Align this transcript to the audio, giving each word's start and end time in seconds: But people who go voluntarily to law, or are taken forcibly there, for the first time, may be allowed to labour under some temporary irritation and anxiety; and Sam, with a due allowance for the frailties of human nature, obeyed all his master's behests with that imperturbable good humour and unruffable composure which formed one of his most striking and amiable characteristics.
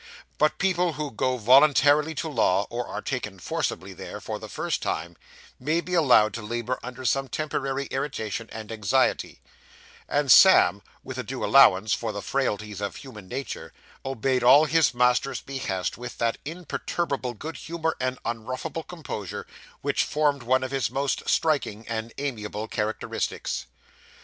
But 0.39 0.57
people 0.57 0.93
who 0.93 1.11
go 1.11 1.37
voluntarily 1.37 2.15
to 2.15 2.27
law, 2.27 2.65
or 2.71 2.87
are 2.87 3.03
taken 3.03 3.37
forcibly 3.37 3.93
there, 3.93 4.19
for 4.19 4.39
the 4.39 4.49
first 4.49 4.81
time, 4.81 5.15
may 5.59 5.79
be 5.79 5.93
allowed 5.93 6.33
to 6.33 6.41
labour 6.41 6.79
under 6.81 7.05
some 7.05 7.27
temporary 7.27 7.85
irritation 7.91 8.49
and 8.51 8.71
anxiety; 8.71 9.41
and 10.09 10.31
Sam, 10.31 10.81
with 11.03 11.19
a 11.19 11.23
due 11.23 11.45
allowance 11.45 11.93
for 11.93 12.11
the 12.11 12.23
frailties 12.23 12.81
of 12.81 12.95
human 12.95 13.27
nature, 13.27 13.73
obeyed 14.03 14.41
all 14.43 14.65
his 14.65 14.91
master's 14.95 15.39
behests 15.39 15.99
with 15.99 16.17
that 16.17 16.39
imperturbable 16.45 17.35
good 17.35 17.57
humour 17.57 17.95
and 17.99 18.17
unruffable 18.25 18.81
composure 18.81 19.45
which 19.81 20.03
formed 20.03 20.41
one 20.41 20.63
of 20.63 20.71
his 20.71 20.89
most 20.89 21.29
striking 21.29 21.87
and 21.87 22.11
amiable 22.17 22.67
characteristics. 22.67 23.67